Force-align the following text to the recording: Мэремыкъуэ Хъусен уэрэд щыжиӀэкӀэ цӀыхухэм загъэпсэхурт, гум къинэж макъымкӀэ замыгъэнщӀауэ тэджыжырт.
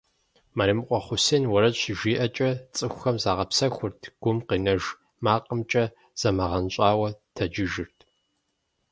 Мэремыкъуэ 0.57 0.99
Хъусен 1.05 1.43
уэрэд 1.51 1.75
щыжиӀэкӀэ 1.81 2.49
цӀыхухэм 2.75 3.17
загъэпсэхурт, 3.23 4.01
гум 4.21 4.37
къинэж 4.47 4.81
макъымкӀэ 5.23 5.83
замыгъэнщӀауэ 6.19 7.09
тэджыжырт. 7.35 7.97